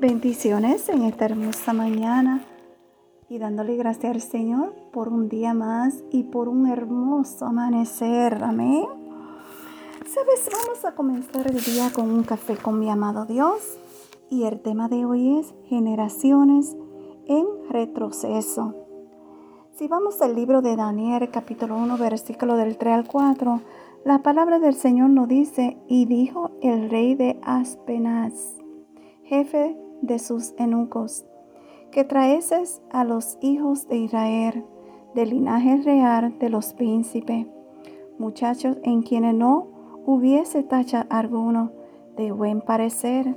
[0.00, 2.44] Bendiciones en esta hermosa mañana
[3.28, 8.44] y dándole gracias al Señor por un día más y por un hermoso amanecer.
[8.44, 8.84] Amén.
[10.06, 13.76] Sabes, vamos a comenzar el día con un café con mi amado Dios
[14.30, 16.76] y el tema de hoy es generaciones
[17.26, 18.76] en retroceso.
[19.74, 23.62] Si vamos al libro de Daniel capítulo 1 versículo del 3 al 4,
[24.04, 28.58] la palabra del Señor nos dice, y dijo el rey de Aspenaz,
[29.28, 31.26] jefe de sus eunucos,
[31.90, 34.64] que traeses a los hijos de Israel,
[35.14, 37.46] del linaje real de los príncipes,
[38.18, 39.68] muchachos en quienes no
[40.06, 41.72] hubiese tacha alguno,
[42.16, 43.36] de buen parecer,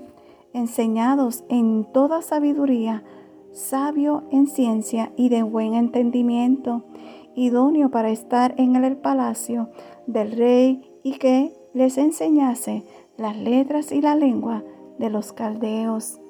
[0.53, 3.03] enseñados en toda sabiduría,
[3.52, 6.85] sabio en ciencia y de buen entendimiento,
[7.35, 9.69] idóneo para estar en el palacio
[10.08, 12.83] del rey y que les enseñase
[13.17, 14.63] las letras y la lengua
[15.01, 16.21] de los caldeos.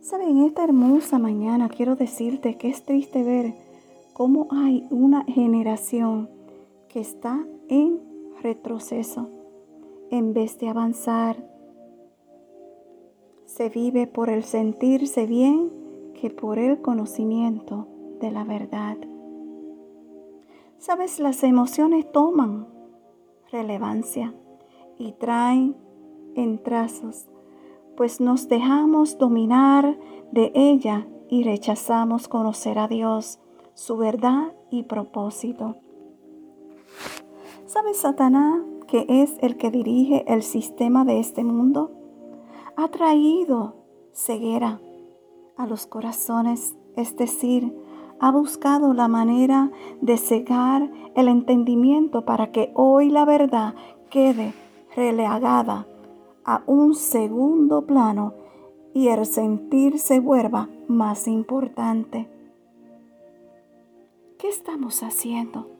[0.00, 3.54] Saben, esta hermosa mañana quiero decirte que es triste ver
[4.12, 6.30] cómo hay una generación
[6.88, 8.00] que está en
[8.42, 9.28] retroceso
[10.10, 11.36] en vez de avanzar.
[13.44, 15.70] Se vive por el sentirse bien
[16.14, 17.88] que por el conocimiento
[18.20, 18.98] de la verdad.
[20.78, 22.68] Sabes, las emociones toman
[23.50, 24.32] relevancia
[24.98, 25.76] y traen
[26.36, 27.28] en trazos,
[27.96, 29.98] pues nos dejamos dominar
[30.30, 33.38] de ella y rechazamos conocer a Dios,
[33.74, 35.76] su verdad y propósito.
[37.66, 41.90] ¿Sabes Satanás que es el que dirige el sistema de este mundo?
[42.76, 43.76] Ha traído
[44.12, 44.80] ceguera
[45.56, 47.74] a los corazones, es decir,
[48.20, 53.74] ha buscado la manera de cegar el entendimiento para que hoy la verdad
[54.10, 54.52] quede
[54.94, 55.86] relegada
[56.44, 58.34] a un segundo plano
[58.94, 62.28] y el sentir se vuelva más importante.
[64.38, 65.70] ¿Qué estamos haciendo?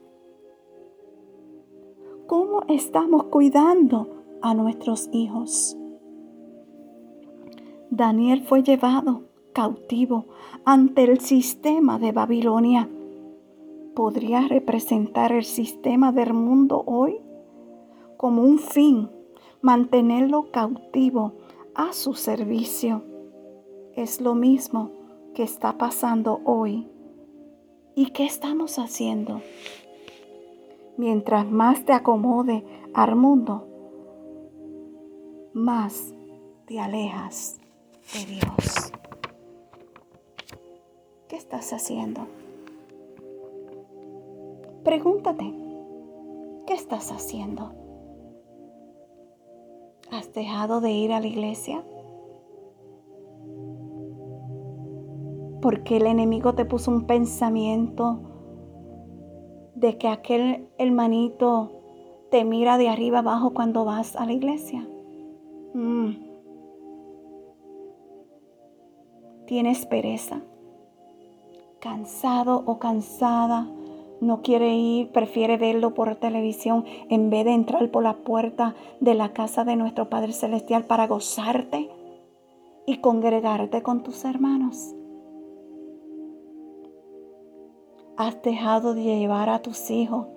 [2.27, 4.07] ¿Cómo estamos cuidando
[4.41, 5.77] a nuestros hijos?
[7.89, 9.23] Daniel fue llevado
[9.53, 10.25] cautivo
[10.65, 12.89] ante el sistema de Babilonia.
[13.93, 17.17] ¿Podría representar el sistema del mundo hoy
[18.17, 19.09] como un fin
[19.63, 21.37] mantenerlo cautivo
[21.73, 23.01] a su servicio.
[23.95, 24.91] Es lo mismo
[25.33, 26.89] que está pasando hoy.
[27.95, 29.41] ¿Y qué estamos haciendo?
[30.97, 33.65] Mientras más te acomode al mundo,
[35.53, 36.13] más
[36.65, 37.57] te alejas
[38.13, 38.91] de Dios.
[41.29, 42.27] ¿Qué estás haciendo?
[44.83, 45.53] Pregúntate,
[46.67, 47.82] ¿qué estás haciendo?
[50.13, 51.83] ¿Has dejado de ir a la iglesia?
[55.59, 58.19] Porque el enemigo te puso un pensamiento
[59.73, 61.71] de que aquel hermanito
[62.29, 64.87] te mira de arriba abajo cuando vas a la iglesia.
[65.73, 66.11] Mm.
[69.47, 70.41] Tienes pereza,
[71.79, 73.67] cansado o cansada
[74.23, 79.13] no quiere ir, prefiere verlo por televisión en vez de entrar por la puerta de
[79.13, 81.89] la casa de nuestro Padre Celestial para gozarte
[82.85, 84.95] y congregarte con tus hermanos.
[88.17, 90.27] Has dejado de llevar a tus hijos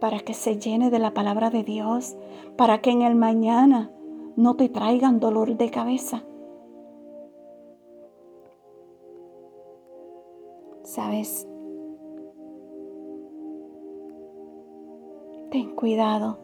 [0.00, 2.16] para que se llene de la palabra de Dios,
[2.56, 3.92] para que en el mañana
[4.36, 6.24] no te traigan dolor de cabeza.
[10.90, 11.46] ¿Sabes?
[15.52, 16.38] Ten cuidado.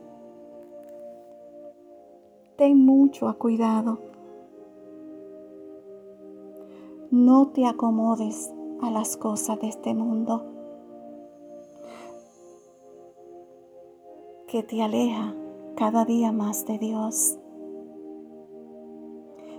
[2.55, 3.99] Ten mucho cuidado.
[7.11, 8.53] No te acomodes
[8.83, 10.45] a las cosas de este mundo
[14.47, 15.35] que te aleja
[15.77, 17.37] cada día más de Dios.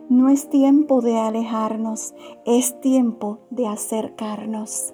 [0.09, 2.15] No es tiempo de alejarnos,
[2.45, 4.93] es tiempo de acercarnos.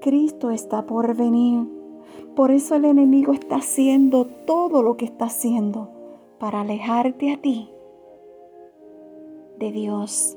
[0.00, 1.66] Cristo está por venir.
[2.36, 5.90] Por eso el enemigo está haciendo todo lo que está haciendo
[6.38, 7.70] para alejarte a ti
[9.58, 10.36] de Dios.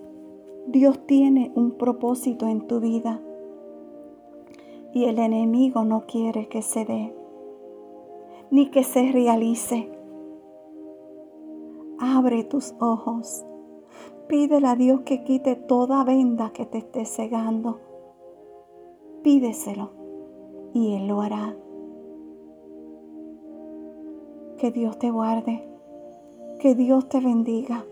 [0.67, 3.21] Dios tiene un propósito en tu vida
[4.93, 7.15] y el enemigo no quiere que se dé
[8.51, 9.89] ni que se realice.
[11.99, 13.45] Abre tus ojos.
[14.27, 17.79] Pídele a Dios que quite toda venda que te esté cegando.
[19.23, 19.91] Pídeselo
[20.73, 21.55] y Él lo hará.
[24.57, 25.63] Que Dios te guarde,
[26.59, 27.85] que Dios te bendiga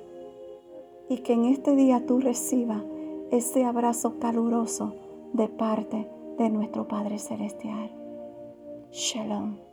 [1.09, 2.83] y que en este día tú recibas
[3.31, 4.94] ese abrazo caluroso
[5.33, 6.07] de parte
[6.38, 7.91] de nuestro Padre Celestial.
[8.91, 9.72] Shalom.